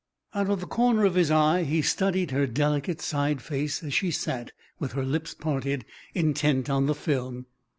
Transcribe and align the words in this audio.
Out 0.33 0.49
of 0.49 0.59
the 0.61 0.65
corner 0.65 1.05
of 1.05 1.13
his 1.13 1.29
eye 1.29 1.61
he 1.63 1.83
studied 1.83 2.31
her 2.31 2.47
delicate 2.47 2.99
side 3.01 3.39
face 3.39 3.83
as 3.83 3.93
she 3.93 4.09
sat, 4.09 4.51
with 4.79 4.93
her 4.93 5.05
lips 5.05 5.35
parted, 5.35 5.85
intent 6.15 6.71
on 6.71 6.87
the 6.87 6.95
film. 6.95 7.45